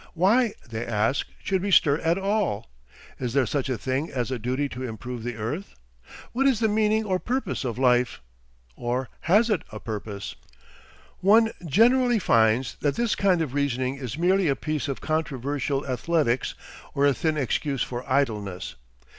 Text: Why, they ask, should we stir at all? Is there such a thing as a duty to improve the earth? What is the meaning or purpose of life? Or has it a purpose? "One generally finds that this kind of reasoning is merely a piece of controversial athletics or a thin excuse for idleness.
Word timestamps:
Why, 0.15 0.55
they 0.67 0.83
ask, 0.83 1.27
should 1.43 1.61
we 1.61 1.69
stir 1.69 1.99
at 1.99 2.17
all? 2.17 2.71
Is 3.19 3.33
there 3.33 3.45
such 3.45 3.69
a 3.69 3.77
thing 3.77 4.09
as 4.11 4.31
a 4.31 4.39
duty 4.39 4.67
to 4.69 4.81
improve 4.81 5.21
the 5.21 5.35
earth? 5.35 5.75
What 6.31 6.47
is 6.47 6.59
the 6.59 6.67
meaning 6.67 7.05
or 7.05 7.19
purpose 7.19 7.63
of 7.63 7.77
life? 7.77 8.19
Or 8.75 9.09
has 9.19 9.51
it 9.51 9.61
a 9.71 9.79
purpose? 9.79 10.33
"One 11.19 11.51
generally 11.63 12.17
finds 12.17 12.77
that 12.81 12.95
this 12.95 13.13
kind 13.13 13.43
of 13.43 13.53
reasoning 13.53 13.97
is 13.97 14.17
merely 14.17 14.47
a 14.47 14.55
piece 14.55 14.87
of 14.87 15.01
controversial 15.01 15.85
athletics 15.85 16.55
or 16.95 17.05
a 17.05 17.13
thin 17.13 17.37
excuse 17.37 17.83
for 17.83 18.03
idleness. 18.11 18.73